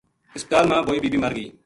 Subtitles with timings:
[0.35, 1.47] ہسپتال ما بوئی بی بی مر گئی